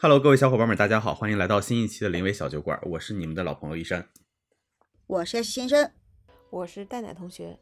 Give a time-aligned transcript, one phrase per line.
[0.00, 4.08] Hello，各位小伙伴们，大家好，欢迎来到新一期的临危小酒馆，我是你们的老朋友一山。
[5.08, 5.90] 我是 S 先生，
[6.50, 7.58] 我是蛋奶同学。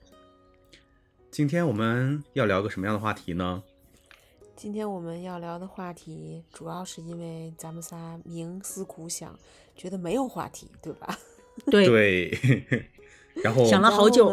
[1.31, 3.63] 今天我们要聊个什么样的话题呢？
[4.55, 9.35] 今天我们要聊的话题，主要是因为咱们仨冥思苦想，
[9.75, 11.19] 觉得没有话题，对吧？
[11.73, 12.87] 对，对，
[13.43, 14.31] 然后想了好久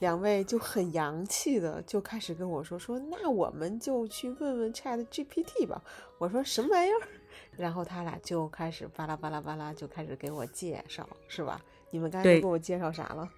[0.00, 5.82] 两位就很洋气的就开始跟我说说，那我们就去问问 Chat GPT 吧。
[6.18, 7.08] 我说什么玩意儿？
[7.56, 11.60] 然后他俩就开始巴拉巴拉巴拉就开始给我介绍，是吧？
[11.90, 13.28] 你们刚才给我介绍啥了？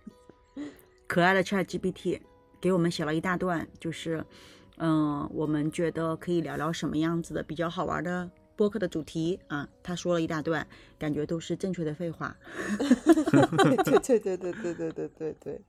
[1.07, 2.21] 可爱的 Chat GPT
[2.61, 4.25] 给我们写了一大段，就是，
[4.79, 9.69] 嗯、我们觉得可以聊聊什么样子的比较好玩的播客的主题啊。
[9.83, 10.67] 他说了一大段，
[10.99, 12.37] 感觉都是正确的废话，
[13.85, 15.61] 对对对对对对对对对对，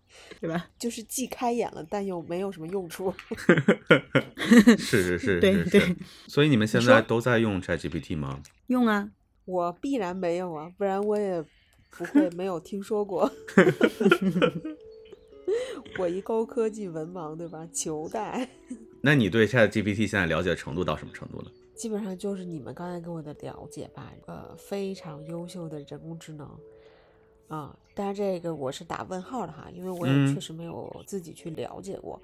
[0.41, 0.67] 对吧？
[0.80, 3.14] 就是既开眼了，但又没有什么用处。
[4.77, 5.95] 是是是对是是对，
[6.27, 8.42] 所以你们现在都在用 ChatGPT 吗？
[8.67, 9.09] 用啊，
[9.45, 11.44] 我必然没有啊，不然我也
[11.92, 13.31] 不会没有听说过。
[15.97, 17.67] 我一高科技文盲，对吧？
[17.73, 18.49] 求带，
[19.02, 21.52] 那你对 ChatGPT 现在了解的程度到什么程度了？
[21.76, 24.14] 基本上就是你们刚才给我的了解吧。
[24.26, 26.50] 呃，非常优秀的人工智能
[27.48, 32.22] 啊，当然这个我是打问号的哈，因为我也嗯确实没有自己去了解过。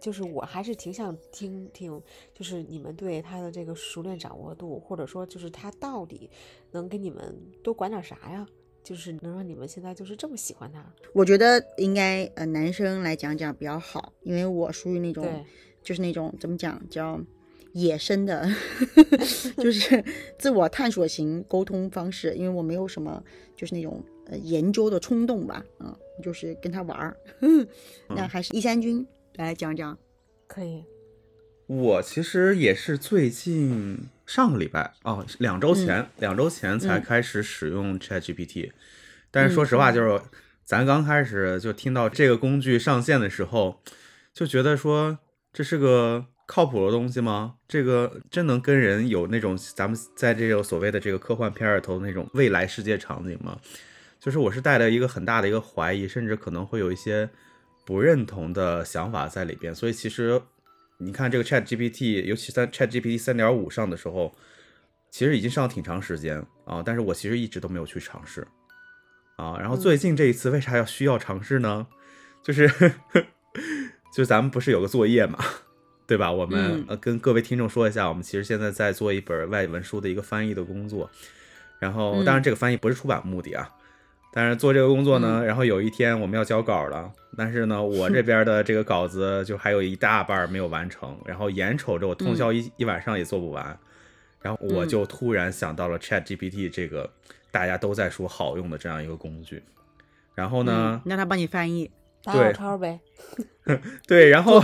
[0.00, 2.02] 就是我还是挺想听听，
[2.34, 6.28] 就是你们对它的这个熟练掌握度，或者说就是它到底
[6.72, 8.46] 能给你们多管点啥呀？
[8.82, 10.84] 就是能让你们现在就是这么喜欢他。
[11.14, 15.42] 我觉得应该呃男生来讲讲比较好，因为我属于那种对，
[15.82, 17.18] 就是那种怎么讲叫
[17.74, 18.48] 野生的，
[19.58, 20.02] 就是
[20.38, 23.22] 自我探索型沟通方式，因为我没有什么
[23.56, 27.16] 就是那种呃研究的冲动吧，嗯，就是跟他玩儿。
[28.08, 29.98] 那还是一三军来讲讲，
[30.46, 30.84] 可以。
[31.66, 38.70] 我其实也是最近上个礼拜哦，两周前，两周前才嗯开始使用 ChatGPT，、
[39.30, 40.20] 但是说实话，就是
[40.62, 43.80] 咱刚开始就听到这个工具上线的时候，
[44.32, 45.18] 就觉得说
[45.54, 47.54] 这是个靠谱的东西吗？
[47.66, 53.58] 这个真能跟人有那种咱们在这个所谓的这个科幻片儿里头那种未来世界场景吗？
[54.20, 57.28] 就是我是带着一个很大的一个怀疑，甚至可能会有一些
[57.84, 60.40] 不认同的想法在里边，所以其实
[60.98, 64.34] 你看这个 Chat GPT，尤其在 Chat GPT 三点五上的时候，
[65.10, 68.46] 其实已经上了挺长时间啊，但是我其实一直都没有去尝试
[69.36, 69.58] 啊。
[69.58, 71.86] 然后最近这一次为啥要需要尝试呢？
[72.42, 72.66] 就是
[74.14, 75.38] 就是咱们不是有个作业嘛，
[76.06, 76.30] 对吧？
[76.30, 76.84] 我们嗯。
[76.88, 81.10] 呃跟各位听众说一下，我们其实现在在做一本外文书的一个翻译的工作，
[81.78, 83.70] 然后当然这个翻译不是出版目的啊。
[84.36, 93.78] 但是做这个工作呢，然后有一天我们要交稿了，但是呢，我这 边的这个稿子就还有一大半没有完成，然后眼瞅着我通宵一、一晚上也做不完，
[94.40, 97.08] 然后我就突然想到了 Chat GPT 这个
[97.52, 99.62] 大家都在说好用的这样一个工具，
[100.34, 101.88] 然后呢嗯，，让他帮你翻译，
[102.24, 102.98] 打对小抄呗。
[104.06, 104.62] 对，然后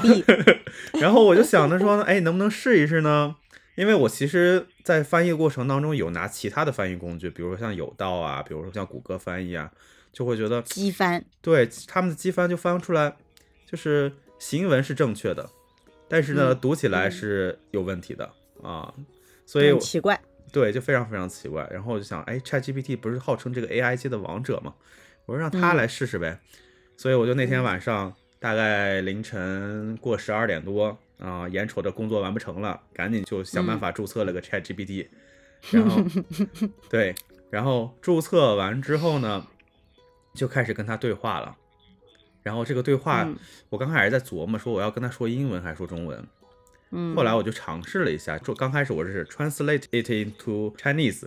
[1.00, 3.36] 然后我就想着说呢，哎，能不能试一试呢？
[3.76, 9.70] 因为我其实，在翻译过程当中有拿其他的翻译工具，比如说像有道啊，比如说像谷歌翻译啊，
[10.12, 13.16] 就会觉得机翻，对他们的机翻就翻出来，
[13.64, 15.48] 就是行文是正确的，
[16.08, 18.30] 但是呢，嗯读起来是有问题的
[18.62, 18.92] 啊，
[19.46, 20.20] 所以我奇怪，
[20.52, 21.66] 对就非常非常奇怪。
[21.70, 24.74] 然后我就想，哎，ChatGPT 不是号称这个 AI 界的王者吗？
[25.24, 26.38] 我说让他嗯来试试呗。
[27.00, 35.06] 所以我就那天晚上大概凌晨过十二点多啊，眼瞅着工作完不成了，赶紧就想办法注册了个 ChatGPT，、
[35.70, 36.04] 然后
[36.90, 37.14] 对，
[37.48, 39.46] 然后注册完之后呢，
[40.34, 41.56] 就开始跟他对话了。
[42.42, 43.34] 然后这个对话，嗯
[43.70, 46.22] 我刚开始在琢磨说我要跟他说英文还是说中文。
[46.90, 51.26] 嗯，后来我就尝试了一下，就刚开始我是 translate it into Chinese，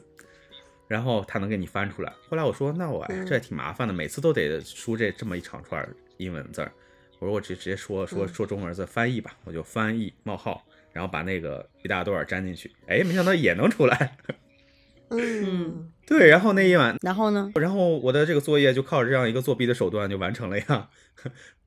[0.88, 2.14] 然后他能给你翻出来。
[2.30, 6.72] 后来我说，那我哎这也挺麻烦的，每次都得输这这么一长串英文字儿。
[7.20, 14.18] 我说我直直接说说说中文字翻译吧，我就翻译冒号，然后把那个一大段儿粘进去，哎，没想到也能出来。
[15.10, 20.90] 嗯，对，然后那一晚，然后呢，然后我的这个作业就靠着这样一个作弊的手段就完成了呀。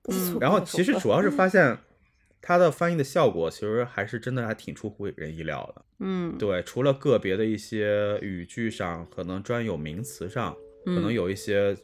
[0.08, 1.78] 嗯 然后其实主要是发现
[2.40, 5.84] 它的翻译的效果，其实还是真的还挺出乎人意料的。
[6.00, 11.76] 嗯，对，除了个别的一些语句上，可能专有名词上，可能嗯有一些，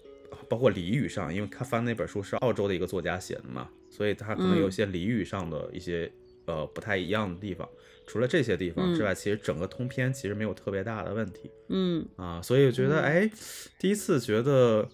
[0.48, 6.12] 包括俚语上，因为他翻那本书是澳洲的一个作家写的嘛，所以他可能有些俚语上的一些、
[6.46, 7.68] 呃不太一样的地方。
[8.06, 13.30] 除了这些地方之外，其实整个通篇其实没有特别大的问题嗯啊，所以我觉得，嗯哎，
[13.78, 14.86] 第一次觉得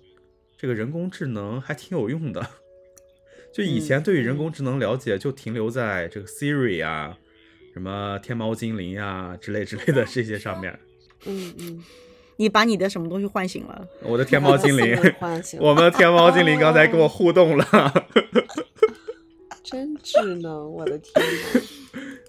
[0.56, 2.46] 这个人工智能还挺有用的。
[3.58, 7.18] 就以嗯前对于人工智能了解就停留在这个 Siri 啊，
[7.74, 10.78] 什么天猫精灵呀、之类之类的这些上面。
[11.26, 11.82] 嗯嗯，
[12.36, 13.88] 你把你的什么东西唤醒了？
[14.04, 14.96] 我的天猫精灵
[15.58, 17.66] 我们的天猫精灵刚才跟我互动了。
[19.64, 21.12] 真智能，我的天！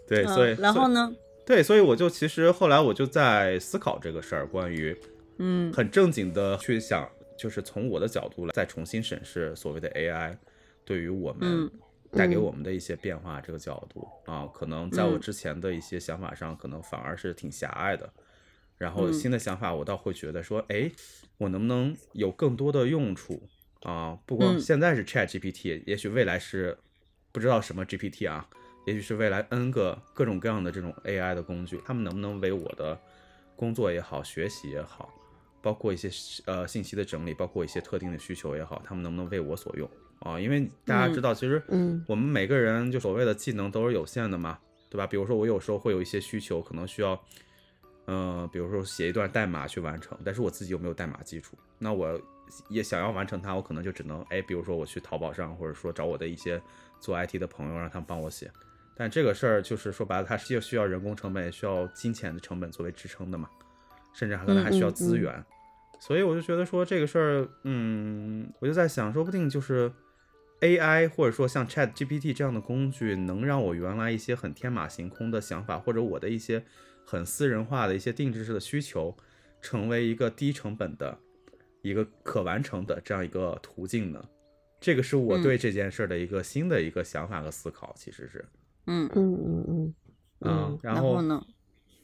[0.08, 0.88] 对，嗯所以然后？
[0.88, 1.14] 呢？
[1.46, 4.98] 对，所以我就其实后来我就在思考这个事儿，关于
[5.38, 10.36] 嗯很正经的去想，就是从我的角度来再重新审视所谓的 AI
[10.86, 11.72] 对于我们嗯
[12.12, 18.12] 带给嗯我们的一些变化这个角度啊，可能在我嗯之前的一些想法上，可能反而是挺狭隘的。
[18.78, 20.90] 然后嗯新的想法，我倒会觉得说，哎，
[21.38, 23.44] 我能不能有更多的用处
[23.82, 24.18] 啊？
[24.26, 26.78] 不光嗯现在是 Chat GPT，也许未来是
[27.32, 28.50] 不知道什么 GPT 啊，
[28.86, 32.98] 也许是未来 N 个各种各样的这种 AI 的工具，他们能不能为我的
[33.56, 35.14] 工作也好，学习也好，
[35.62, 36.10] 包括一些
[36.46, 40.40] 呃信息的整理，包括一些特定的需求也好，他们能不能为我所用啊？
[40.40, 44.58] 因为大家知道，其实嗯我们每个人就所谓的技能都是有限的嘛，
[44.90, 45.06] 对吧？
[45.08, 47.20] 比如说我有时候会有一些需求，可能需要，
[48.06, 52.20] 呃，比如说写一段代码去完成，但是我自己又没有代码基础，那我
[52.70, 56.62] 也想要完成它，我可能就只能哎，比如说我去淘宝上，或者说找我的一些
[57.00, 58.52] 做 IT 的朋友，让他们帮我写。
[58.96, 63.48] 但这个事儿就是说白了，它是又需要人工成本，也需要金钱的成本作为支撑的嘛，
[64.14, 65.46] 甚至还可能还需要嗯嗯嗯资源。
[66.02, 69.90] 所以我就觉得说这个事儿，嗯，我就在想，说不定就是
[70.62, 76.64] AI 或者说像 Chat GPT 这样的工具，能让我原来一些很天马行空的想法，或者我的一些
[77.06, 79.16] 很私人化的一些定制式的需求，
[79.62, 81.18] 成为一个低成本的
[81.82, 84.24] 一个可完成的这样一个途径呢？
[84.82, 88.46] 这个是我嗯对这件事儿的一个新的一个想法和思考，其实是，
[88.86, 89.94] 嗯，嗯嗯嗯
[90.40, 91.46] 嗯，然然后呢？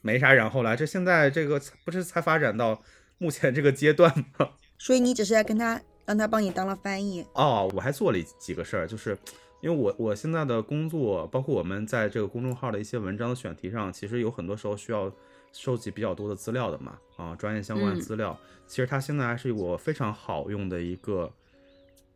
[0.02, 2.84] 没啥然后了，这现在这个不是才发展到
[3.18, 4.52] 目前这个阶段吗？
[4.78, 7.26] 所以你只是在跟他让他帮你当了翻译。
[7.34, 9.18] 哦，我还做了几个事儿，就是
[9.62, 15.12] 因为我我现在的工作，包括我们在这个公众号的一些文章的选题上，其实有很多时候需要
[15.52, 18.38] 收集比较多的资料的嘛，啊，专业相关的嗯资料。
[18.68, 21.32] 其实它现在还是我非常好用的一个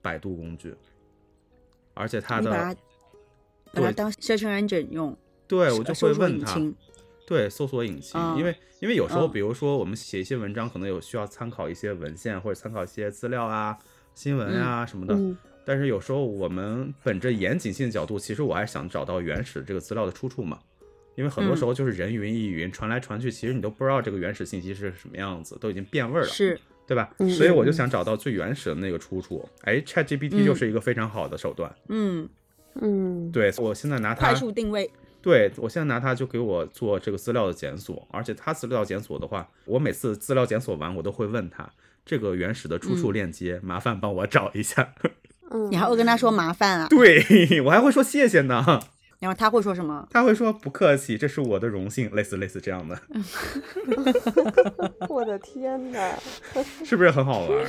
[0.02, 0.76] 百度工具，
[1.94, 2.74] 而且它的把它
[3.72, 5.16] 把它对当 search engine 用，
[5.48, 6.60] 对我就会问他。
[7.30, 13.78] 对，搜索引擎，嗯因为因为有时候，嗯比如说我们写一些文章，可能有需要参考一些文献或者参考一些资料啊、
[14.16, 15.14] 新闻啊什么的。
[15.14, 20.58] 嗯但是有时候我们本着严谨性的角度，其实我还是想找到原始这个资料的出处嘛。
[21.16, 27.14] 因为很多时候就是人云亦云，传来传去，其实你都不知道这个原始信息是什么样子，都已经变味儿了，是，对吧？
[27.20, 29.48] 嗯所以我就想找到最原始的那个出处。
[29.62, 31.72] 哎，ChatGPT 嗯就是一个非常好的手段。
[31.90, 32.28] 嗯，
[32.82, 34.90] 嗯，对我现在拿它快速定位。
[35.22, 41.70] 对我现在拿它就给我做这个资料的检索，而且它资料检索的话，我每次资料检索完，我都会问他
[42.06, 44.94] 这个原始的出处链接，麻烦帮我找一下。
[45.52, 47.24] 嗯，你还会跟他说麻烦啊，对
[47.66, 48.64] 我还会说谢谢呢，
[49.20, 50.08] 然后他会说什么？
[50.12, 52.98] 他会说不客气，这是我的荣幸，类似类似这样的，
[55.10, 56.18] 我的天哪！
[56.86, 57.66] 是不是很好玩？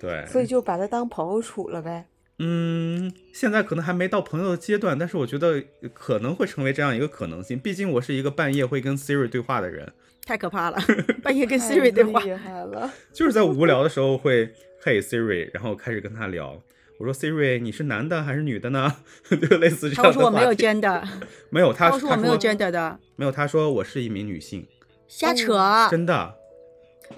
[0.00, 2.04] 对，所以就把他当朋友处了呗。
[2.38, 5.62] 嗯，现在可能还没到朋友的阶段，但是我觉得
[5.94, 7.58] 可能会成为这样一个可能性。
[7.58, 9.90] 毕竟我是一个半夜会跟 Siri 对话的人，
[10.26, 10.78] 太可怕了，
[11.24, 12.26] 半夜跟 Siri 对话太。
[12.26, 12.92] 厉害了。
[13.12, 14.52] 就是在无聊的时候会
[14.82, 16.62] 嘿 Siri，然后开始跟他聊。
[16.98, 18.96] 我说 Siri，你是男的还是女的呢？
[19.28, 21.02] 就类似这他样的他说我没有 gender，
[21.50, 24.66] 没有，他他说我没有说 gender 的，没有，他说我是一名女性，
[25.08, 25.58] 瞎扯。
[25.90, 26.34] 真的。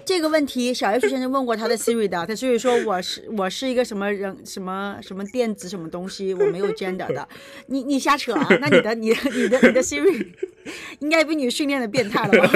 [0.04, 7.28] 这个问题，小 F 先生问过他的 Siri 的，他 Siri 说我是我是一个什么人什么什么电子什么东西，我没有 gender 的。
[7.66, 8.46] 你你瞎扯啊？
[8.60, 10.26] 那你的你的你的你的 Siri
[11.00, 12.50] 应该被你训练的变态了吧？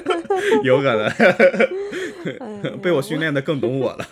[0.64, 1.06] 有可能
[2.40, 4.06] 哎被我训练的更懂我了。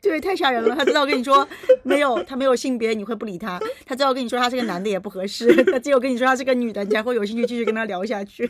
[0.00, 0.74] 对，太吓人了。
[0.76, 1.46] 他知道跟你说
[1.82, 8.48] 没有，他没有性别，你会不理他；他知道跟你说他是个男的也不合适，他只有跟你说他是个女的，你才会有兴趣继续跟他聊下去。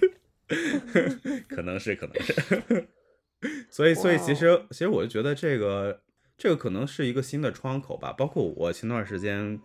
[1.48, 2.86] 可能是，可能是。
[3.70, 6.00] 所以，所以其实，其实我就觉得这个，
[6.36, 8.12] 这个可能是一个新的窗口吧。
[8.12, 9.58] 包括我前段时间，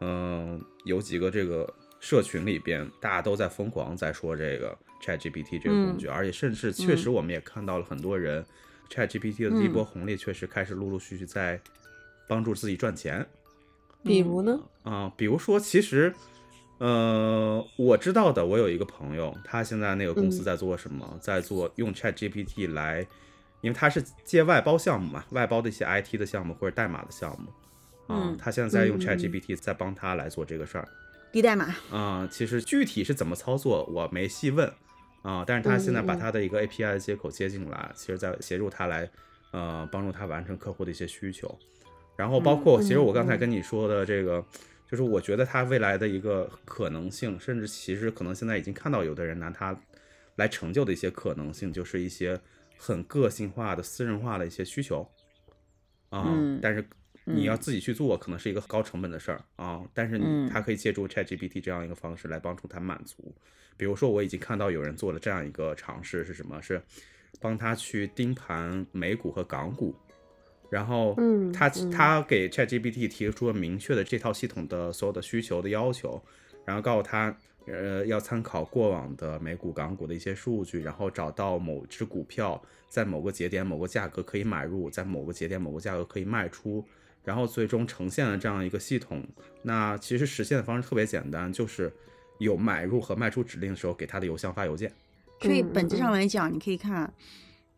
[0.00, 8.44] 嗯、有几个这个社群里边，大家都在疯狂在说这个 ChatGPT 这个工具，而且甚至确实我们也看到了很多人、
[8.90, 11.60] ChatGPT 的这一波红利，确实开始陆陆续续在
[12.28, 13.26] 帮助自己赚钱。
[14.04, 14.60] 比如呢？
[14.84, 16.14] 啊、比如说，其实，
[16.78, 21.18] 呃，我知道的，我有一个朋友，他现在那个公司嗯在做什么？
[21.20, 23.04] 在做用 Chat GPT 来，
[23.60, 27.48] 因为他是接外包项目嘛，外包的一些 IT 的项目或者代码的项目。
[28.06, 30.88] 啊、嗯他现在在用嗯 Chat GPT 在帮他来做这个事儿。
[31.30, 34.72] 低代码，啊、其实具体是怎么操作，我没细问。
[35.22, 39.06] 啊、但是他现在把他的一个 API 的接口接进来，其实在协助他来，
[39.50, 41.58] 呃，帮助他完成客户的一些需求。
[42.16, 44.42] 然后包括，其实我刚才跟你说的这个，
[44.90, 49.76] 就是我觉得他未来的一个可能性，甚至其实可能现在已经看到有的人拿它
[50.36, 52.40] 来成就的一些可能性，就是一些
[52.78, 55.06] 很个性化的、私人化的一些需求
[56.08, 56.24] 啊。
[56.28, 56.82] 嗯但是
[57.24, 59.82] 你要自己去做，可能是一个高成本的事儿啊。
[59.92, 63.34] 但是你嗯它可以借助 ChatGPT 这样一个方式来帮助他满足。
[63.76, 66.62] 比如说，我已经看到有人做了这样一个尝试，是什么？
[66.62, 66.80] 是
[67.40, 69.94] 帮他去盯盘美股和港股。
[70.70, 76.22] 然后，嗯他嗯他给 ChatGPT 提出了明确的这套系统的所有的需求的要求，
[76.64, 77.36] 然后告诉他，
[77.70, 86.84] 呃，要参考过往的美股、港股的一些数据，然后找到某只股票在某个节点、某个价格可以买入，在某个节点、某个价格可以卖出，
[87.24, 89.22] 然后最终呈现了这样一个系统。
[89.62, 91.92] 那其实实现的方式特别简单，就是
[92.38, 94.88] 有买入和卖出指令的时候，给他的邮箱发邮件。
[94.90, 94.94] 嗯
[95.40, 97.14] 所以本质上嗯来讲，你可以看，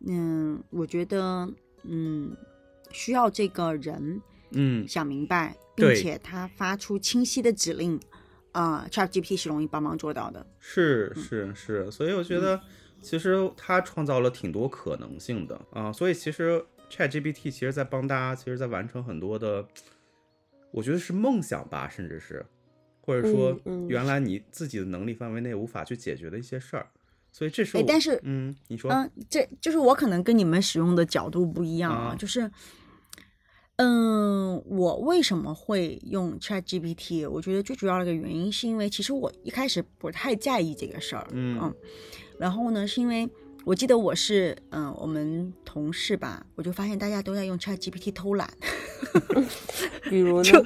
[0.07, 1.47] 嗯，我觉得，
[1.83, 2.35] 嗯，
[2.91, 4.19] 需要这个人
[4.53, 8.01] 嗯，想明白，并且他发出清晰的指令，
[8.53, 10.47] 啊、c h a t GPT 是容易帮忙做到的。
[10.59, 12.61] 是是是，所以我觉得
[13.01, 19.67] 其实它创造了挺多可能性的啊，所以其实 ChatGPT 其实在帮大家，其实在完成很多的，
[20.71, 22.45] 我觉得是梦想吧，甚至是
[23.01, 26.87] 或者说原来你自己的能力范围内无法去解决的一些事儿，
[27.33, 32.17] 所以这是但是嗯，你说，嗯，这就是我可能跟你们使用的角度不一样啊，啊。
[32.17, 32.51] 就是，
[33.83, 37.27] 嗯，我为什么会用 Chat GPT？
[37.27, 41.75] 我觉得最主要的一个原因是因为其实我一开始不太在意这个事儿，嗯
[42.37, 43.27] 然后呢，是因为
[43.65, 48.53] 我记得我是嗯，我们同事吧，我就发现大家都在用 Chat GPT 偷懒，
[50.11, 50.45] 比如呢？
[50.53, 50.63] 就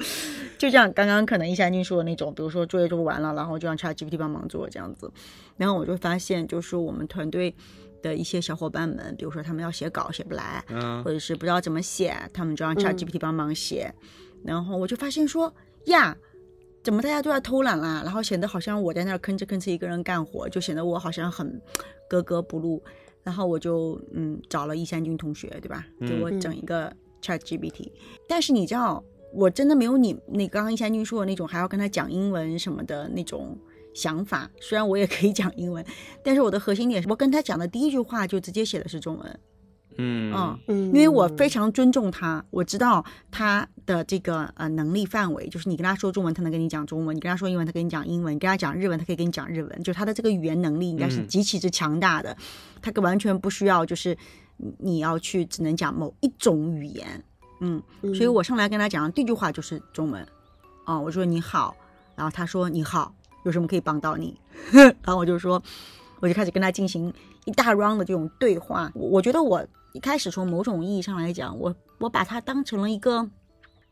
[0.57, 5.11] 就像刚刚可能一下君说的那种，比如说作业做不完了，然后就让 Chat GPT 帮忙做这样子。
[5.57, 7.55] 然后我就发现，就是我们团队
[8.01, 13.93] 的一些小伙伴们，比如说他们要写稿写不来，嗯或者是不知道怎么写，他们就让 Chat 嗯 GPT 帮忙写。
[14.43, 15.53] 然后我就发现说
[15.85, 16.15] 呀。
[16.83, 18.03] 怎么大家都在偷懒啦？
[18.05, 21.59] 然后显得好像我在那儿吭哧吭哧一个人干活，就显得我好像很
[22.07, 22.79] 格格不入。
[23.23, 25.83] 然后我就嗯找了易山君同学，对吧？
[26.01, 27.91] 给我嗯整一个 Chat GPT。
[28.27, 29.03] 但是你知道，
[29.35, 33.57] 我真的没有你那刚刚一山君说的那种还要跟他讲英文什么的那种
[33.93, 34.49] 想法。
[34.61, 35.85] 虽然我也可以讲英文，
[36.23, 39.39] 但是我的核心点是我跟他讲的第一句话就直接写的是中文。
[39.97, 49.83] 嗯嗯，嗯，因为我非常尊重他，我知道他的这个呃能力范围，就是你跟他说中文，他能跟你讲中文；你跟他说英文，他跟你讲英文；你跟他讲日文，他可以跟你讲日文。
[49.83, 52.35] 就是他的这个语言能力应该是嗯极其之强大的，
[52.81, 54.17] 他完全不需要就是
[54.57, 57.23] 你你要去只能讲某一种语言。
[57.59, 57.81] 嗯，
[58.13, 60.25] 所以我上来跟他讲的第一句话就是中文，
[60.83, 61.75] 啊、我说你好，
[62.15, 64.37] 然后他说你好，有什么可以帮到你？
[64.73, 65.61] 然后我就说，
[66.19, 67.13] 我就开始跟他进行
[67.45, 68.91] 一大 round 的这种对话。
[68.93, 73.29] 我我觉得我一开始从某种意义上来讲，我我把他当成了一个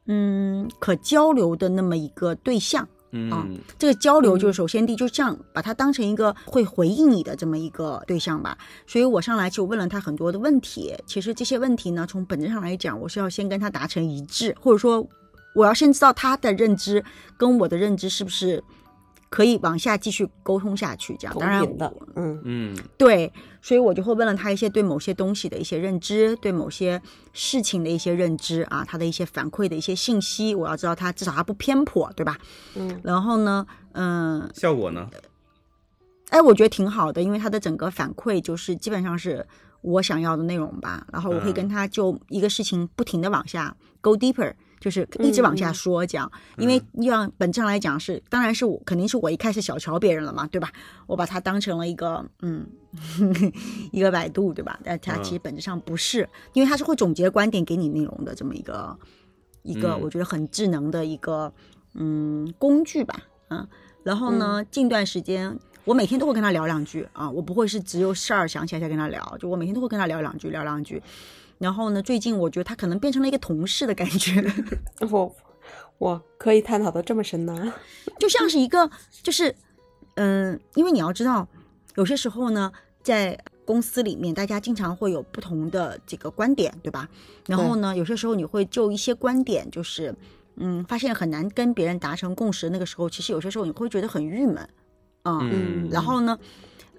[0.06, 2.88] 嗯可交流的那么一个对象。
[3.16, 8.58] 嗯这个交流就嗯是首先第一，就这样把他当成一个会回应你的这么一个对象吧。
[8.88, 10.94] 所以我上来就问了他很多的问题。
[11.06, 15.08] 其实这些问题呢，从本质上来讲，我是要先跟他达成一致，或者说
[15.54, 17.04] 我要先知道他的认知
[17.38, 18.64] 跟我的认知是不是
[19.34, 21.18] 可以往下继续沟通下去。
[21.18, 27.02] 这样，当然的，嗯嗯对，所以我就会问了他一些对某些东西的一些认知，对某些
[27.34, 32.38] 事情的一些认知啊，他的一些反馈的一些信息，我要知道他至少他不偏颇，对吧？
[32.76, 35.10] 嗯然后呢，嗯、效果呢？
[36.30, 39.44] 哎，我觉得挺好的，因为他的整个反馈就是基本上是
[39.82, 41.08] 我想要的内容吧。
[41.12, 46.30] 然后我会跟嗯他就一个事情不停的往下 go deeper，就是一直往下说讲。
[46.58, 50.70] 因为要本质上来讲是，当然是我肯定是我一开始小瞧别人了嘛，对吧？
[51.08, 52.68] 我把它当成了一个嗯
[53.94, 54.78] 一个百度，对吧？
[54.84, 58.98] 但它其实本质上不是，因为它是会总结观点给你内容的这么一个
[59.62, 61.54] 一个嗯我觉得很智能的一个
[61.94, 63.16] 嗯工具吧，
[63.50, 63.66] 嗯。
[64.04, 71.02] 然后呢，近段时间我每天都会跟他聊两句啊，我不会是只有事儿想起来才跟他聊，就我每天都会跟他聊两句，聊两句。
[71.64, 74.44] 然后呢，最近我觉得他可能变成了一个同事的感觉，
[75.10, 75.34] 我
[75.98, 77.74] 我可以探讨的这么深呢？
[78.20, 78.92] 就像是一个，
[79.22, 79.56] 就是，
[80.16, 81.48] 嗯，因为你要知道，
[81.96, 82.70] 有些时候呢，
[83.02, 87.08] 在公司里面，大家经常会有不同的这个观点，对吧？
[87.48, 90.14] 然后呢，有些时候你会就一些观点，就是，
[90.58, 94.58] 嗯，发现很难跟别人达成共识，那个时候，其实有些时候你会觉得很郁闷，
[95.22, 96.38] 啊、嗯然后呢，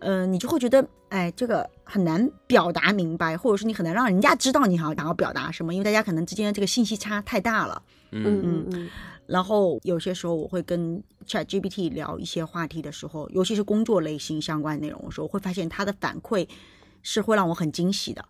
[0.01, 7.83] 呃，你就会觉得，哎，这个很难表达明白，或者是你很难让人家知道你想要想要表达什么，因为大家可能之间的这个信息差太大了。
[8.13, 8.91] 嗯嗯嗯嗯
[9.27, 16.47] 然后有些时候我会跟 Chat GPT 聊一些话题的时候，尤其是工作类型相关内容的时候，我会发现他的反馈
[17.03, 18.25] 是会让我很惊喜的。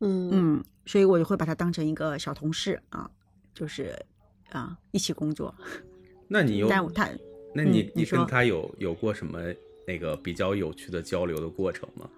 [0.00, 3.10] 嗯嗯，所以我就会把他当成一个小同事啊，
[3.52, 3.94] 就是
[4.50, 5.54] 啊一起工作。
[6.26, 7.06] 那你有但他
[7.54, 9.38] 那你、嗯你说你跟他有有过什么
[9.86, 12.08] 那个比较有趣的交流的过程吗？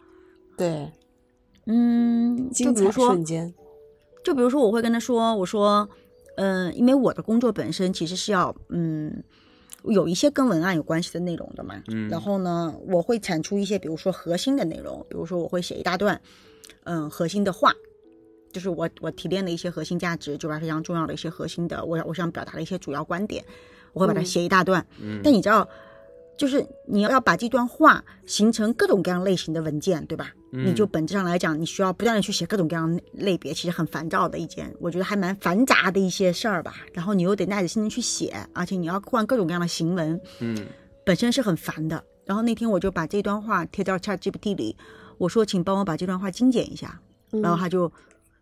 [0.57, 0.91] 对，
[1.67, 3.53] 嗯，就比如说瞬间，
[4.23, 5.89] 就比如说，我会跟他说，我说，
[6.37, 9.23] 嗯、因为我的工作本身其实是要，嗯，
[9.85, 11.83] 有一些跟文案有关系的内容的嘛。
[11.89, 16.21] 嗯然后呢，我会产出一些，比如说核心的内容，比如说我会写一大段，
[16.85, 17.73] 嗯，核心的话，
[18.53, 23.45] 就是我我提炼的一些核心价值，就是非常重要的一些核心的，我我想表达的一些主要观点，
[23.95, 24.87] 我会把它嗯写一大段。
[25.01, 25.67] 嗯但你知道，
[26.43, 30.33] 就是你要把这段话形成各种各样类型的文件，对吧？
[30.51, 36.75] 你嗯就本质上来讲，你需要不断的去写各种各样类别，其实很烦躁的一件，我觉得还蛮繁杂的一些事儿吧。
[36.93, 40.67] 然后你又得耐着心情去写，而且你要换各种各样的行文，嗯
[41.07, 42.03] 本身是很烦的。
[42.25, 44.77] 然后那天我就把这段话贴到 Chat GPT 里，
[45.19, 47.93] 我说请帮我把这段话精简一下，然后他就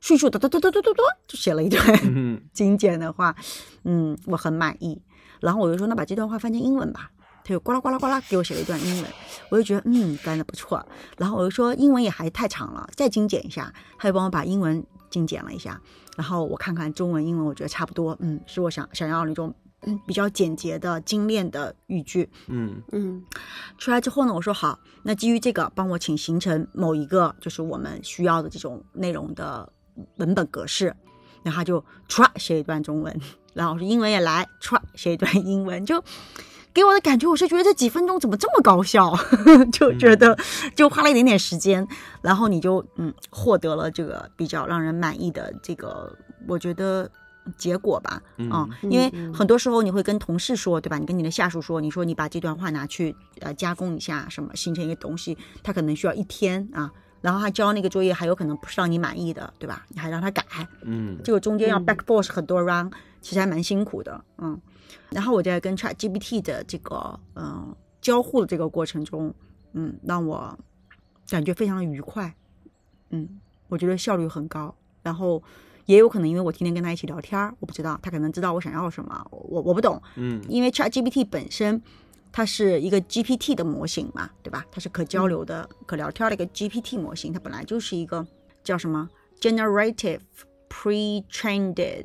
[0.01, 3.37] 迅速的哒哒哒哒哒哒就写了一段嗯 精简的话，
[3.85, 4.99] 嗯，我很满意。
[5.39, 7.20] 然后我就说那把这段话翻成英文吧，他
[7.51, 9.13] 就呱啦呱啦呱啦给我写了一段英文，
[9.51, 10.85] 我就觉得嗯干的不错。
[11.19, 15.81] 然后我就说英文也还太长了，再精简一下，他就帮我把英文精简了一下。
[16.17, 22.29] 然后我看看中文、英文，我觉得差不多，嗯，是我想想要那种嗯比较简洁的、精炼的语句。
[22.47, 23.25] 嗯嗯
[23.79, 29.73] 出来之后呢，我说好，那基于这个，帮我请形成某一个就是我们需要的这种内容的
[30.17, 30.95] 文本格式，
[31.43, 33.19] 然后他就唰写一段中文，
[33.55, 36.03] 然后我说英文也来，唰写一段英文，就
[36.73, 39.15] 给我的感觉，我是觉得这几分钟怎么这么高效，
[39.73, 40.37] 就觉得
[40.75, 41.87] 就花了一点点时间，
[42.23, 47.11] 然后你就嗯获得了这个比较让人满意的这个，我觉得。
[47.57, 50.99] 结果吧，啊、嗯因为嗯很多时候你会跟同事说，对吧？
[50.99, 59.85] 你跟你的下属说，你说你把这段话拿去呃加工一下，什么形成一个东西，他可能需要一天啊，然后他交那个作业还有可能不是让你满意的，对吧？
[59.89, 60.45] 你还让他改，
[60.83, 64.61] 嗯这个中间要嗯 back forth 很多 round，其实还蛮辛苦的，嗯。
[65.11, 69.35] 然后我在跟 Chat GPT 的这个嗯交互的这个过程中，
[69.73, 70.59] 嗯，让我
[71.29, 72.35] 感觉非常的愉快，
[73.11, 74.75] 嗯，我觉得效率很高。
[75.03, 75.43] 然后
[75.87, 81.81] 也有可能因为我天天跟他一起聊天儿，我不知道他可能知道我想要什么，我我不懂，嗯因为 Chat GPT 本身
[82.33, 84.65] 它是一个 GPT 的模型嘛，对吧？
[84.71, 88.25] 它是可交流的、可聊天的一个 GPT 模型，它本来就是一个
[88.63, 89.09] 叫什么
[89.41, 90.21] Generative
[90.69, 92.05] Pre-trained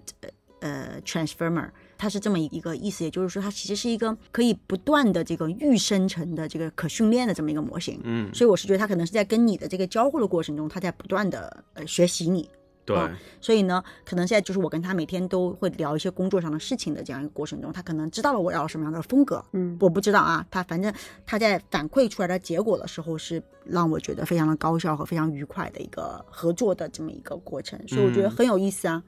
[0.61, 7.99] 呃 Transformer，它是这么一个意思，也就是说它其实是一个可以不断的这个预生成的这个可训练的这么一个模型。
[8.03, 12.49] 嗯，所以我是觉得它可能是在跟你的这个交互的过程中，它在不断的呃学习你，
[12.85, 13.09] 对，哦
[13.41, 19.77] 所以呢，可能现在就是我跟他每天都会聊一些工作上的事情的这样一个过程中，他可能知道了我要什么样的风格，嗯。
[19.79, 20.93] 我不知道啊，他反正
[21.25, 28.31] 他在反馈出来的结果的时候，是让我觉得非常的高效和非常愉快的一个合作的这么一个过程，所以我觉得嗯。
[28.31, 29.01] 很有意思啊，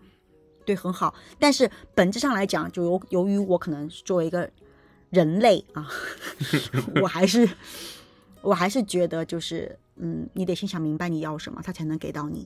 [0.67, 1.15] 对，很好。
[1.39, 4.49] 但是本质上来讲，就由由于我可能作为一个
[5.09, 5.87] 人类啊，
[7.01, 7.49] 我还是
[8.41, 12.45] 我还是觉得就是嗯，你得先想明白你要什么，他才能给到你。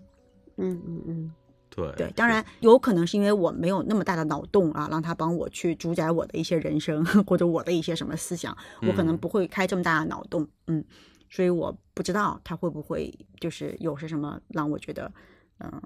[0.58, 1.34] 嗯嗯嗯
[1.74, 10.84] 对对，当然有可能是因为我没有那么大的脑洞啊，让他帮我去主宰我的一些人生 或者我的一些什么思想，我可能嗯不会开这么大的脑洞，嗯，
[11.30, 15.12] 所以我不知道他会不会就是有些什么让我觉得，
[15.60, 15.82] 嗯、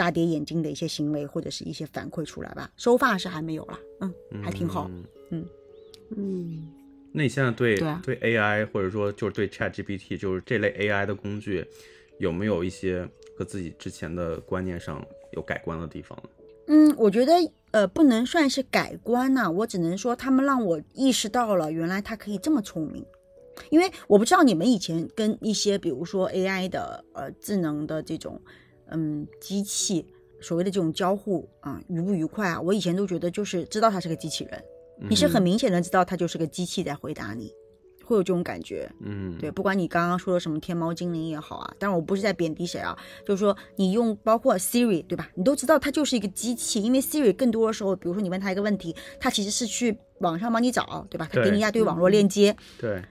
[0.00, 2.70] 大跌眼镜的一些行为或者是一些反馈出来吧。
[2.78, 4.90] 收发是还没有啦，嗯，还挺好。
[5.30, 5.44] 嗯
[6.16, 6.68] 嗯
[7.12, 11.66] 那你现在对对啊 AI 或者说就是对 ChatGPT 就是这类 AI 的工具，
[12.18, 16.18] 有没有一些和自己之前的观念上有改观的地方？
[16.68, 17.34] 嗯，我觉得
[17.72, 23.04] 呃不能算是改观呐、我只能说他们让我意识到了原来它可以这么聪明。
[23.68, 28.40] 因为我不知道你们以前跟一些比如说 AI 的呃智能的这种
[28.90, 30.06] 嗯机器
[30.40, 32.60] 所谓的这种交互啊、愉不愉快啊？
[32.60, 34.62] 我以前都觉得就是知道它是个机器人，
[35.08, 37.52] 你是很明显的知道它就是个机器在回答你，
[38.04, 38.90] 会有这种感觉。
[39.00, 45.30] 嗯，对，不管你刚刚说的什么天猫精灵也好啊，当然我不是在贬低谁啊，就是说你用包括 Siri 对吧？
[45.34, 51.28] 你都知道它就是一个机器，因为 Siri 更多的时候，比如说你问他一个问题，它其实是去网上帮你找，对吧？
[51.30, 53.02] 它给你一大堆网络链接，对，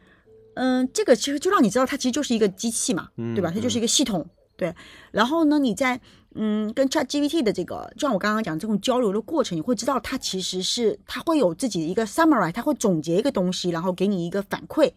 [0.56, 3.52] 嗯，这个其实就让你知道它其实就是一个机器嘛，对吧？
[3.54, 4.28] 它就是一个系统，
[4.60, 4.76] 对。
[5.12, 6.00] 然后呢，你在
[6.36, 14.92] 嗯跟 Chat GPT 的这个，就像我刚刚讲这种交流的过程，你会知道它其实是它会有自己的一个 summary，它会总结一个东西，然后给你一个反馈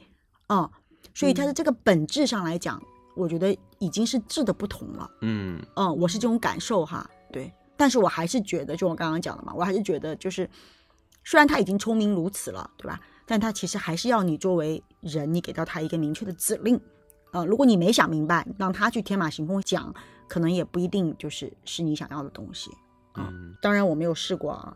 [0.48, 0.68] 啊、
[1.14, 2.83] 所以它的这个本质上来讲，
[3.16, 5.11] 我觉得已经是质的不同了。
[5.20, 7.51] 嗯嗯，我是这种感受哈，对。
[7.75, 10.48] 但是我还是觉得，就我刚刚讲的嘛，我还是觉得就是，
[11.25, 13.01] 虽然他已经聪明如此了，对吧？
[13.25, 16.79] 但他其实还是要你作为人，你给到他一个明确的指令。
[17.33, 19.92] 呃，如果你没想明白，让他去天马行空讲，
[20.29, 22.71] 可能也不一定就是是你想要的东西。
[23.14, 24.75] 嗯当然我没有试过啊，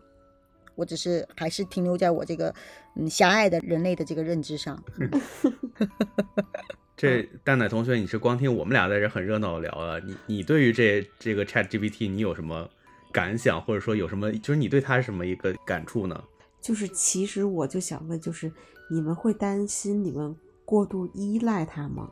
[0.75, 2.55] 我只是还是停留在我这个
[2.95, 4.83] 嗯狭隘的人类的这个认知上。
[6.97, 12.69] 这蛋奶同学，你是光听我们俩在这很热闹的聊了，你你对于这这个 Chat GPT 你有什么
[13.13, 16.23] 感想，或者说有什么，就是你对它是什么一个感触呢？
[16.61, 18.51] 就是其实我就想问，就是
[18.91, 22.11] 你们会担心你们过度依赖它吗？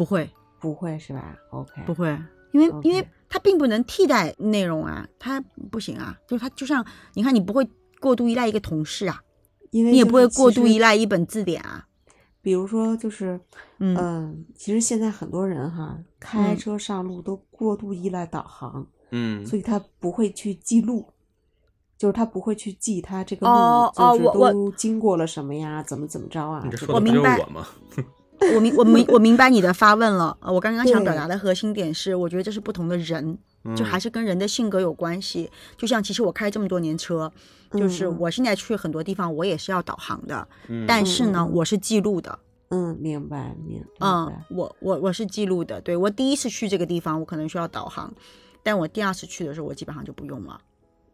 [0.00, 2.08] 不会，不会是吧？OK，不会，
[2.52, 5.38] 因为因为它并不能替代内容啊，它
[5.70, 6.82] 不行啊，就是它就像
[7.12, 7.68] 你看，你不会
[8.00, 9.20] 过度依赖一个同事啊，
[9.70, 11.86] 因为你也不会过度依赖一本字典啊。
[12.40, 13.38] 比如说，就是，
[13.78, 21.06] 嗯嗯、其实现在很多人哈，开嗯车上路都过度依赖导航，嗯所以他不会去记录，
[21.98, 26.62] 就是他不会去记他这个路，哦哦就是都经过了什么呀，怎么怎么着啊？
[26.64, 27.66] 你说的不就是我明白我吗？
[28.54, 30.36] 我明我明 我明白你的发问了。
[30.40, 33.36] 呃我刚刚想表达的核心点是，我觉得这是不同的人，
[33.76, 35.50] 就嗯还是跟人的性格有关系。
[35.76, 37.30] 就像其实我开这么多年车，
[37.72, 42.38] 就是我现在去很多地方，我也是要导航的，嗯但是呢，我是记录的。
[42.70, 45.80] 嗯，明白明白嗯，，我我我是记录的。
[45.80, 48.12] 对我第一次去这个地方，我可能需要导航，
[48.62, 50.60] 但我第二次去的时候，我基本上就不用了。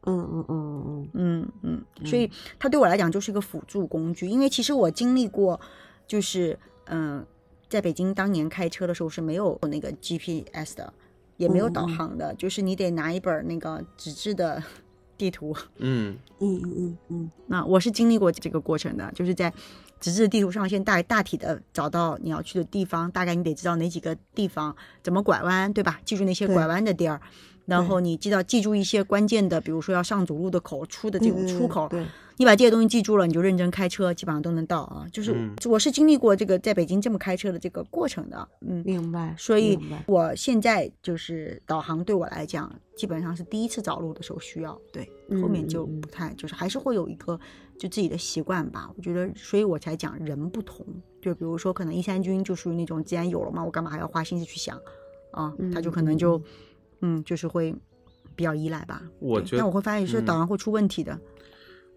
[0.02, 5.58] 嗯嗯嗯嗯嗯嗯，所以它对我来讲就是一个辅助工具，因为其实我经历过，
[6.06, 6.56] 就是
[6.86, 7.24] 嗯、
[7.68, 10.92] 在北京当年开车的时候是没有那个 GPS 的，
[11.36, 14.62] 也没有导航的，就是你得拿一本那个纸质的
[15.18, 15.56] 地图。
[15.76, 16.16] 嗯。
[16.38, 17.30] 嗯嗯嗯嗯。
[17.46, 19.52] 那我是经历过这个过程的，就是在
[19.98, 25.98] 纸质地图上先大大体的找到你要去的地方，大概你得知道哪几个地方怎么拐弯，对吧？
[26.04, 27.20] 记住那些拐弯的地儿，
[27.66, 35.06] 然后你记到记住一些关键的，比如说要上主路的口出的这种出口，对，你把这些东西记住了，你就认真开车，基本上都能到啊。
[35.12, 38.82] 就是嗯我是经历过这个在北京这么开车的这个过程的，嗯。
[38.86, 39.34] 明白。
[39.36, 45.10] 所以我现在就是导航对我来讲，基本上是第一次找路的时候需要，对，
[45.42, 47.38] 后面就不太，就是还是会有一个
[47.78, 48.90] 就自己的习惯吧。
[48.96, 50.86] 我觉得，所以我才讲人不同，
[51.20, 54.80] 就比如说可能一三军就属于那种既然有了嘛，我干嘛还要花心思去想
[55.32, 55.52] 啊？
[55.74, 56.42] 他就可能就嗯，
[57.24, 57.74] 就是会
[58.34, 59.02] 比较依赖吧。
[59.20, 61.18] 我觉得但我会发现是嗯导航会出问题的。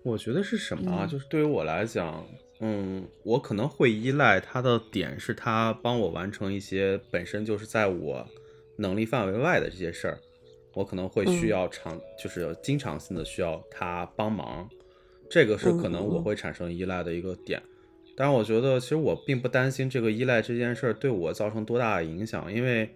[0.03, 1.05] 我觉得是什么啊？
[1.05, 2.25] 嗯就是对于我来讲，
[2.61, 8.25] 嗯，我可能会依赖它的点是它帮我完成一些本身就是在我
[8.77, 10.17] 能力范围外的这些事儿，
[10.73, 14.69] 我可能会需嗯要常，就是经常性的需要它帮忙，
[15.29, 17.61] 这个是可能我嗯嗯会产生依赖的一个点。
[18.15, 22.89] 但是我觉得，其实我并不担心这个依赖这件事儿对我造成多大的影响，因为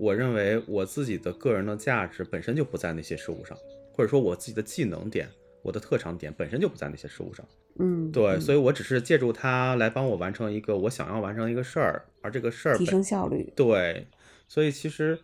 [0.00, 3.54] 我认为我自己的个人的价值本身就不在那些事物上，
[3.92, 5.28] 或者说我自己的技能点、
[5.62, 7.44] 我的特长点本身就不在那些事物上。
[7.78, 13.52] 嗯，对，嗯所以我只是借助它来帮我完成一个我想要完成一个事儿，而这个事儿提升效率。
[13.54, 14.06] 对，
[14.48, 15.18] 所以其实，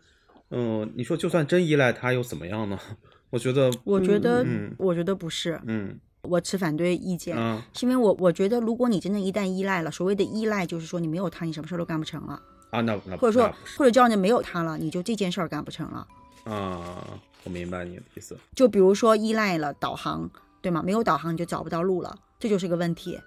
[0.51, 2.79] 嗯，你说就算真依赖它又怎么样呢？
[3.31, 16.07] 我觉得，我觉得，嗯我觉得不是，嗯我持反对意见，啊是因为我我觉得，如果你真的一旦依赖了，所谓的依赖就是说你没有它，你什么事儿都干不成了，啊，那那或者说或者叫你没有他了，你就这件事儿干不成了。
[16.44, 18.37] 啊，我明白你的意思。
[18.55, 20.83] 就比如说依赖了导航，对吗？
[20.83, 23.18] 没有导航你就找不到路了，这就是个问题。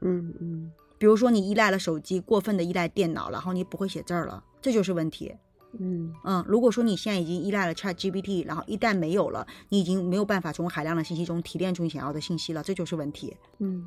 [0.00, 5.32] 嗯嗯比如说你依赖了手机，过分的依赖电脑，然后你不会写字儿了，这就是问题。
[5.78, 13.36] 嗯嗯，如果说你现在已经依赖了 Chat GPT，然后一旦没有了，你已经没有办法从海量的信息中提炼出你想要的信息了，这就是问题。
[13.58, 13.86] 嗯，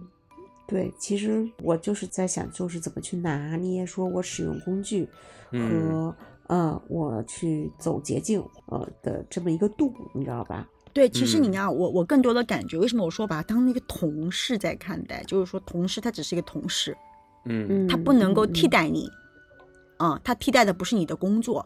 [0.67, 5.07] 对，其实我就是在想，就是怎么去拿捏，说我使用工具
[5.51, 6.15] 嗯和、
[6.47, 10.67] 呃我去走捷径呃的这么一个度，你知道吧？
[10.93, 15.23] 对，其实嗯你要我我更多的感觉，为什么我说把它当那个同事在看待？
[15.23, 16.95] 就是说同事他只是一个同事，
[17.45, 19.09] 嗯嗯，他不能够嗯替，代你，
[19.97, 21.65] 啊、他替代的不是你的工作，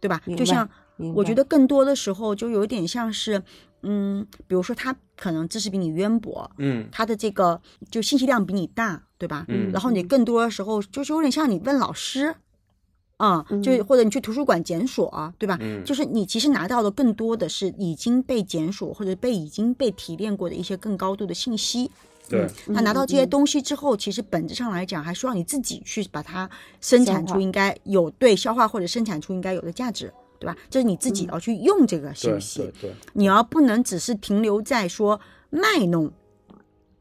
[0.00, 0.20] 对吧？
[0.36, 0.68] 就像
[1.14, 3.42] 我觉得更多的时候就有点像是，
[3.82, 9.44] 嗯，比如说他可能知识比你渊博，嗯他的这个就信息量比你大，对吧？
[9.48, 12.34] 嗯然后你更多的时候就是有点像你问老师，
[13.16, 15.58] 啊、就嗯或者你去图书馆检索，对吧？
[15.60, 21.90] 嗯就是你其实拿到的更多的是已经被检索或者被已经被提炼过的一些更高度的信息。
[22.28, 26.48] 对，他拿到这些嗯东西之后，其实本质上来讲，还需要你自己去把它
[26.80, 30.10] 生产出应该有对消化或者生产出应该有的价值，
[30.42, 30.56] 对吧？
[30.68, 36.12] 这是你自己嗯要去用这个信息，对对，你要不能只是停留在说卖弄，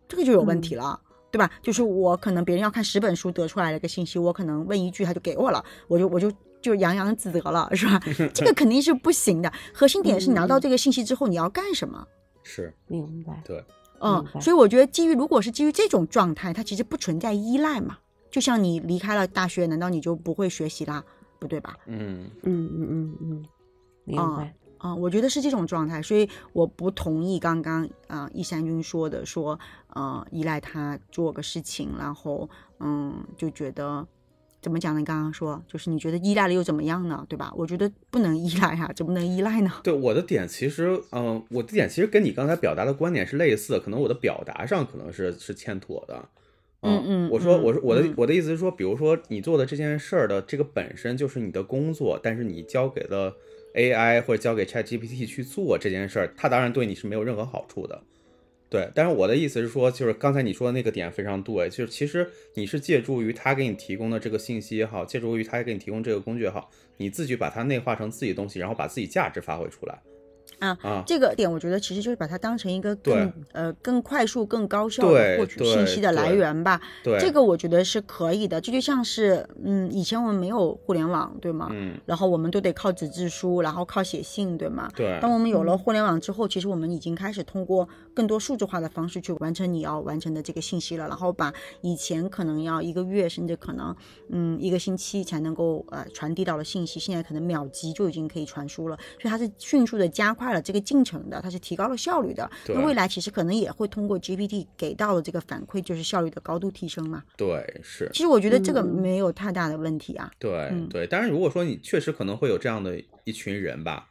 [0.08, 0.99] 这个就有问题了。
[1.32, 1.49] 对吧？
[1.62, 6.30] 就是我可能别人要看十本书得出来的一个信息，我可能问一句他就给我了，我就我就
[6.62, 7.97] 就洋洋自得了，是吧？
[8.36, 9.49] 这个肯定是不行的。
[9.73, 12.06] 核心点是你拿到这个信息之后你要干什么。
[12.43, 13.63] 是，明白，对，
[14.01, 17.97] 嗯所以我觉得基于如果是基于这种状态，它其实不存在依赖嘛。
[18.30, 21.01] 就像你离开了大学，难道你就不会学习啦？
[21.41, 21.75] 不对吧？
[21.88, 23.45] 嗯嗯嗯嗯嗯，
[24.06, 29.60] 明啊白，啊、我觉得是这种状态，所以我不同意刚刚啊易山君说的，说
[29.95, 32.47] 呃依赖他做个事情，然后
[32.80, 34.08] 嗯就觉得
[34.62, 34.99] 怎么讲呢？
[34.99, 37.25] 你刚刚说就是你觉得依赖了又怎么样呢？
[37.27, 37.51] 对吧？
[37.56, 39.71] 我觉得不能依赖啊，怎么能依赖呢？
[39.84, 46.23] 对我的点其实，嗯、我的点其实跟你刚才表达的观点是类似，可能我的表达上可能是是欠妥的。
[46.81, 53.35] 嗯嗯我说嗯我说我的嗯我的意思是说，比如说你做的这件事儿的这个本身就是你的工作，但是你交给了
[53.75, 58.01] AI 或者交给 ChatGPT 去做这件事儿，它当然对你是没有任何好处的。
[58.67, 70.01] 对，但是我的意思是说，就是刚才你说的那个点非常对，就是其实你是借助于他给你提供的这个信息也好，借助于他给你提供这个工具也好，你自己把它内化成自己的东西，然后把自己价值发挥出来。
[70.62, 76.80] 啊啊，这个点我觉得其实就是把它当成一个更呃更快速、更高效的获取信息的来源吧。
[77.04, 81.67] 对，这个我觉得是可以的，这就像是嗯，以前我们没有互联网，对吗？
[81.71, 84.89] 嗯，然后我们都得靠纸质书，然后靠写信，对吗？
[84.95, 93.95] 对，当我们有了互联网之后，其实我们已经开始通过更多数字化的方式去完成你要完成的这个信息了，然后把以前可能要一个月甚至可能
[94.30, 102.49] 嗯一个星期才能够呃传递到的信息，现在可能秒级就已经可以传输了，所以它是迅速的加快了这个进程的，它是提高了效率的。
[102.67, 107.23] 那未来其实可能也会通过 GPT 给到的这个反馈，就是效率的高度提升嘛。
[107.37, 110.31] 对是，其实我觉得这个嗯没有太大的问题啊。
[110.39, 111.07] 对嗯对。
[111.07, 114.07] 当然，如果说你确实可能会有这样的一群人吧，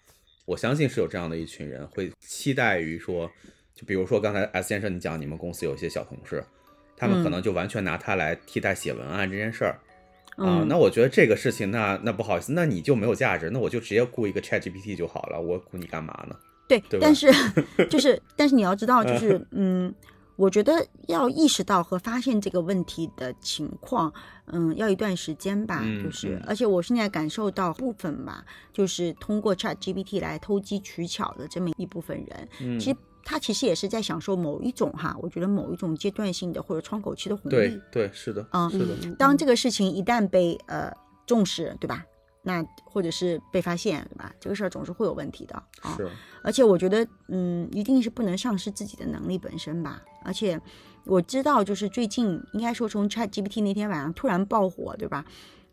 [0.47, 3.31] 我相信是有这样的一群人会期待于说，
[3.75, 6.45] 就比如说刚才 S 先生你讲，你们公司有一些小同事，
[6.97, 9.79] 他们可嗯能就完全拿它来替代写文案这件事儿。
[10.41, 10.69] 啊、嗯。
[10.69, 16.35] 那我觉得这个事情，那那不好意思，那你就没有价值，那我就直接雇一个 Chat GPT 就好了，我雇你干嘛呢？
[16.67, 17.31] 对，对 但是
[17.91, 19.93] 就是，但是你要知道，就是嗯，
[20.37, 24.13] 我觉得要意识到和发现这个问题的情况，
[24.47, 25.81] 嗯，要一段时间吧。
[25.85, 26.43] 嗯就是，嗯。
[26.47, 37.57] 而且我现在感受到部分吧，就是通过 Chat GPT 来投机取巧的这么一部分人，嗯，其实他其实也是在享受某一种哈，我觉得某一种阶段性的或者窗口期的红利。
[37.57, 40.93] 对对是的，嗯是的，嗯当这个事情一旦被呃
[41.27, 42.05] 重视，对吧？
[42.43, 44.33] 那或者是被发现，对吧？
[44.41, 45.95] 这个事儿总是会有问题的啊。
[45.97, 46.09] 是，
[46.43, 50.03] 而且我觉得，嗯，一定是不能丧失自己的能力本身吧。
[50.25, 50.59] 而且
[51.05, 55.25] 我知道，就是最近应该说从 Chat GPT 那天晚上突然爆火，对吧？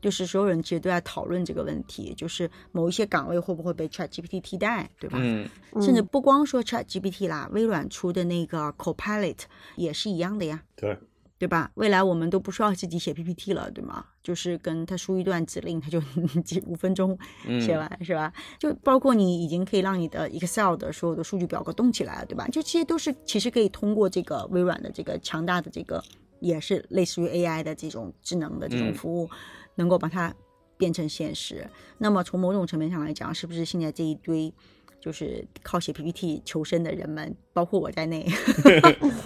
[0.01, 5.17] 就是所有人其实都在讨论这个问题，就是某一些岗位会不会被 Chat GPT 替代，对吧？
[5.21, 5.47] 嗯，
[5.81, 9.39] 甚至不光说 Chat GPT 啦，微软出的那个 Copilot
[9.75, 10.63] 也是一样的呀。
[10.75, 10.97] 对，
[11.39, 11.71] 对吧？
[11.75, 14.05] 未来我们都不需要自己写 PPT 了，对吗？
[14.23, 16.01] 就是跟他输一段指令，他就
[16.43, 17.17] 几五分钟
[17.61, 18.31] 写嗯完，是吧？
[18.59, 22.45] 就包括你已经可以让你的 Excel 的所有的数据表格动起来了，对吧？
[22.49, 26.03] 就这些都是其实可以通过这个微软的这个强大的这个，
[26.41, 29.29] 也是类似于 AI 的这种智能的这种嗯服务，
[29.77, 30.31] 能够把它
[30.77, 31.65] 变成现实。
[31.97, 34.53] 那么从某种层面上来讲，是不是现在这一堆
[34.99, 38.27] 就是靠写 PPT 求生的人们，包括我在内，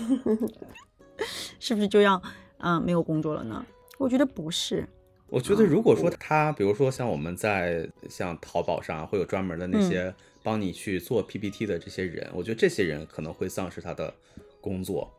[1.60, 2.22] 是不是就要
[2.60, 3.66] 嗯、呃没有工作了呢？
[3.98, 4.88] 我觉得不是，
[5.28, 14.14] 我觉得如果说他，比如说像我们在像淘宝上会有专门的那嗯些帮你去做 PPT 的这些人，我觉得这些人可能会丧失他的
[14.60, 15.12] 工作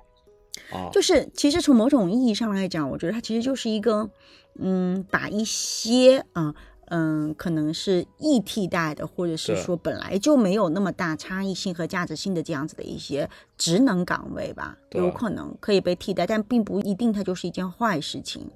[0.70, 0.90] 啊。
[0.92, 4.10] 就是其实从某种意义上来讲，我觉得它其实就是一个，
[4.58, 6.54] 嗯，把一些啊。
[6.94, 18.46] 嗯，可能是易替代的，或者是说本来就没有那么大差异性和价值性的这样子的一些职能岗位吧，有可能可以被替代，但并不一定它就是一件坏事情。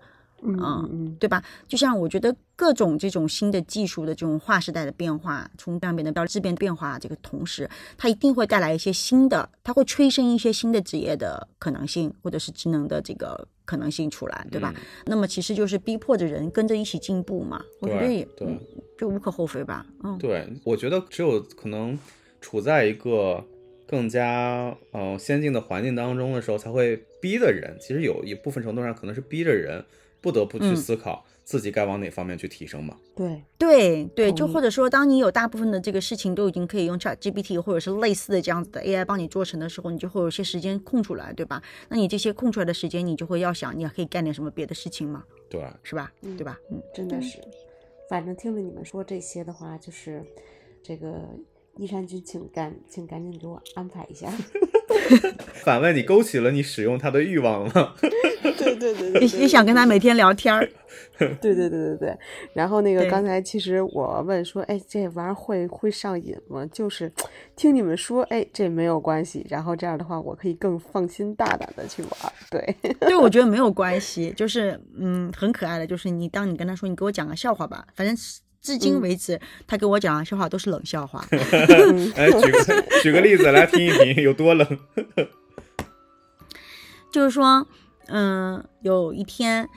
[0.42, 1.42] 嗯对吧？
[1.66, 14.72] 就像我觉得各种这种新的技术的这种划时代的变化，从量变的到质变变化这个同时，它一定会带来一些新的，它会催生一些新的职业的可能性，或者是职能的这个可能性出来，对吧？
[14.76, 18.60] 嗯那么其实就是逼迫着人跟着一起进步嘛，我觉得也对嗯
[18.98, 21.98] 就无可厚非吧，嗯，对，我觉得只有可能
[22.40, 23.44] 处在一个
[23.86, 29.84] 更加呃先进的环境当中的时候，才会逼的人，其实有一部分程度上可能是逼着人
[30.20, 32.96] 不得不去嗯思考自己该往哪方面去提升嘛。
[33.14, 41.62] 对，对对，就或者说，当你有大部分的这个事情都已经可以用 Chat GPT 或者是类似的这样子的 AI 帮你做成的时候，你就会有些时间空出来，对吧？
[41.88, 46.12] 那你这些空出来的时间，你就会要想，你还可以干点什么别的事情嘛，对，是吧？
[46.22, 46.58] 嗯对吧？
[46.70, 47.38] 嗯，真的是。
[48.08, 50.24] 反正听着你们说这些的话，就是
[50.82, 51.20] 这个
[51.76, 54.32] 一山君，请赶请赶紧给我安排一下。
[55.64, 57.94] 反问你勾起了你使用它的欲望了吗？
[58.76, 60.68] 对对对也也想跟他每天聊天儿，
[61.18, 62.18] 对对对对对，
[62.52, 66.64] 然后那个刚才其实我问说，哎，这玩意儿会会上瘾吗？
[66.72, 67.10] 就是
[67.56, 72.10] 听你们说，哎，这没有关系，然后这样的话，我可以更放心大胆的去玩。
[72.50, 78.14] 对， 对，我觉得没有关系，就是嗯，很可爱的，就是你当你跟他说，你给我讲个笑话吧，反正
[78.60, 81.24] 至今为止，他给我讲的笑话都是冷笑话。
[81.30, 84.66] 哎，举个举个例子来听一听，有多冷？
[87.12, 87.66] 就是说，
[88.08, 89.68] 嗯，有一天，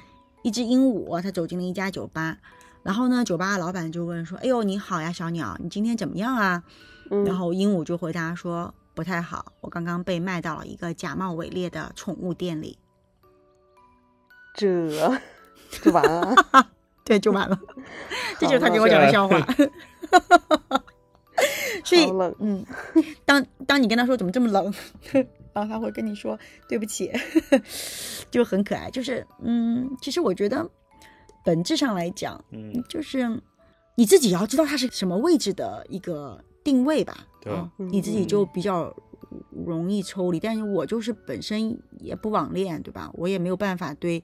[0.44, 2.38] 一只鹦鹉它走进了一家酒吧，
[2.84, 6.64] 然后呢，酒吧的老板就问说：“哎呦，你好呀，小鸟，你今天怎么样啊？”
[7.12, 12.78] 嗯然后鹦鹉就回答说：“不太好，我刚刚被卖到了一个假冒伪劣的宠物店里。
[14.54, 15.20] 这
[15.82, 16.36] 就完了。
[17.04, 17.60] ”对，就完了。
[18.40, 19.40] 这就是他给我讲的笑话。
[21.84, 22.06] 所以，
[22.40, 22.64] 嗯，
[23.26, 24.72] 当当你跟他说怎么这么冷，
[25.60, 27.12] 然后他会跟你说对不起，
[28.32, 28.90] 就很可爱。
[28.90, 30.70] 就是嗯，其实我觉得
[31.44, 33.30] 本质上来讲，嗯，就是
[33.96, 37.28] 你自己要知道它是什么位置的一个定位吧。
[37.42, 38.96] 对你自己就比较
[39.52, 40.40] 容易抽离。
[40.40, 43.10] 但是我就是本身也不网恋，对吧？
[43.14, 44.24] 我也没有办法对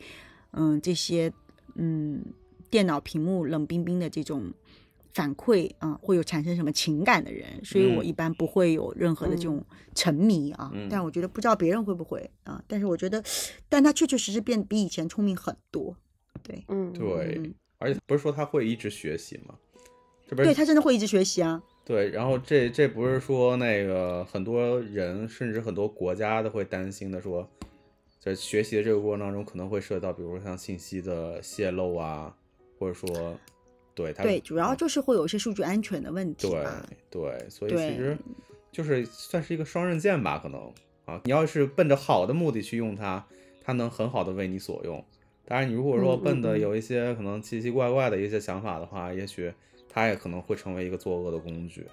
[0.51, 1.31] 嗯这些
[1.75, 2.23] 嗯
[2.69, 4.51] 电脑屏幕冷冰冰的这种。
[5.15, 9.63] 反馈啊、会有产生什么情感的人，所以我嗯一般不会有任何的这种
[9.95, 10.69] 沉迷啊。
[10.73, 13.23] 嗯但我觉得不知道别人会不会啊，但是我觉得，
[13.69, 15.95] 但他确确实实变比以前聪明很多。
[16.43, 19.55] 对，嗯，对嗯，而且不是说他会一直学习吗？
[20.27, 21.63] 这不是对他真的会一直学习啊。
[21.85, 27.49] 对，然后这这不是说那个很多人甚至很多国家都会担心的说，
[28.19, 32.35] 在学习的这个过程当中可能会涉及到，比如说像信息的泄露啊，
[32.77, 33.39] 或者说，
[33.95, 36.85] 对它对，主要就是会有一些数据安全的问题对吧。
[37.09, 38.15] 对，所以其实
[38.71, 40.71] 就是算是一个双刃剑吧，可能
[41.05, 43.25] 啊，你要是奔着好的目的去用它，
[43.63, 45.03] 它能很好的为你所用。
[45.45, 49.53] 当然，你如果说嗯嗯奔的嗯有一些可能奇奇怪怪的一些想法的话，也许
[49.87, 51.85] 它也可能会成为一个作恶的工具。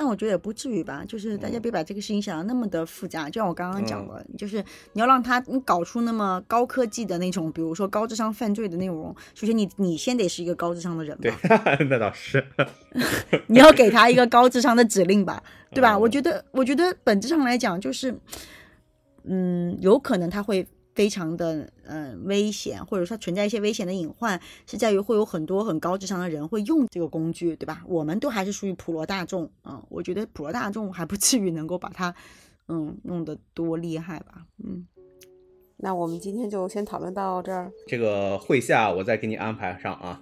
[0.00, 3.28] 但我觉得也不至于吧，就是大家嗯别把这个事情想的那么的复杂。
[3.28, 4.56] 就像我刚刚讲嗯的，就是
[4.94, 11.36] 你要让他你搞出那么高科技的那种，比如说高智商犯罪的内容，首先你你先得是一个高智商的人对嘛，，
[11.90, 12.42] 那倒是。
[13.46, 15.92] 你要给他一个高智商的指令吧，对吧？
[15.96, 18.18] 嗯我觉得，我觉得本质上来讲，就是，
[19.24, 27.82] 嗯，有可能他会非常的嗯、呃危险，或者说存在一些危险的隐患，是在于会有很多很高智商的人会用这个工具，对吧？
[27.86, 32.14] 我们都还是属于普罗大众啊、我觉得普罗大众还不至于能够把它
[32.68, 34.86] 嗯弄得多厉害吧，嗯。
[35.82, 37.72] 那我们今天就先讨论到这儿。
[37.86, 40.20] 这个会下我再给你安排上啊。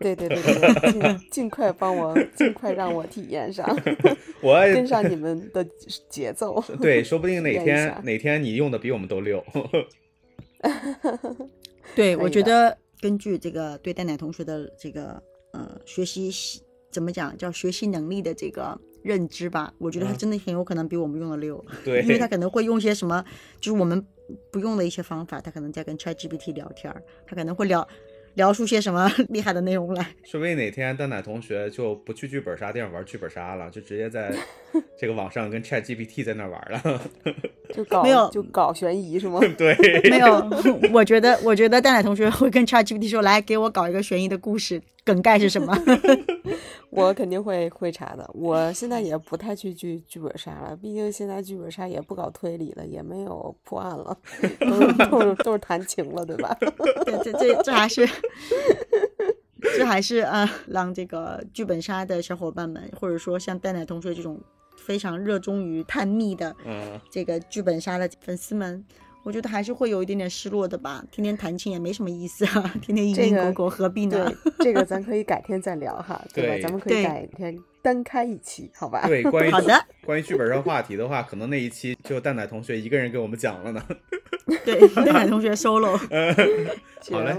[0.00, 3.68] 对对对对对，尽 尽快帮我，尽快让我体验上，
[4.42, 5.64] 我跟上你们的
[6.08, 6.62] 节奏。
[6.80, 9.44] 对，说不定哪天哪天你用的比我们都溜。
[11.94, 23.24] 对，我觉得根据这个对蛋奶同学的这个呃学习习怎么讲叫学习能力的这个认知吧，我觉得他嗯真的很有可能比我们用的溜，对，因为他可能会用一些什么
[23.60, 24.02] 就是我们
[24.50, 27.86] 不用的一些方法，他可能在跟 ChatGPT 聊天儿，他可能会聊
[28.34, 30.06] 聊出些什么 厉害的内容来。
[30.24, 34.32] 说不定哪天蛋奶同学就不去剧本杀店玩剧本杀了，就直接在
[34.98, 37.00] 这个网上跟 Chat GPT 在那玩了。
[37.74, 39.40] 就搞没有就搞悬疑是吗？
[39.56, 39.74] 对，
[40.10, 40.50] 没有，
[40.92, 45.76] 我觉得我觉得蛋奶同学会跟 ChatGPT 说，来给我搞一个悬疑的故事，梗概是什么？
[46.90, 48.28] 我肯定会会查的。
[48.34, 54.16] 我现在也不太去剧剧本杀了，毕竟现在剧本杀也不搞推理了，也没有破案了，
[54.58, 56.56] 都是都是都是谈情了，对吧？
[57.06, 58.08] 对，这这这还是，
[59.76, 64.40] 这还是啊，让这个剧本杀的小伙伴们，或者说像蛋奶同学这种
[64.76, 68.84] 非常热衷于探秘的嗯，这个剧本杀的粉丝们，
[69.22, 71.04] 我觉得还是会有一点点失落的吧。
[71.10, 76.54] 天天弹琴也没什么意思啊， 天天蝇这个营狗苟，何必呢对？， 这个咱可以改天再聊哈，对吧？
[76.54, 79.06] 对咱们可以改天单开一期，好吧？
[79.06, 83.84] 对， 关于好的，关于剧本上话题的话，可能那一期就蛋奶同学一个人给我们讲了呢。
[84.64, 85.96] 对，蛋奶同学 solo
[87.10, 87.36] 好嘞，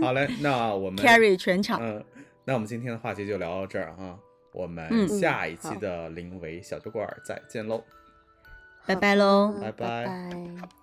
[0.00, 1.80] 好嘞，那我们 carry 全场。
[1.82, 2.02] 嗯，
[2.44, 4.16] 那我们今天的话题就聊到这儿啊，
[4.52, 7.82] 我们嗯下一期的临维小酒馆再见喽。
[8.86, 10.81] 拜拜喽拜拜拜拜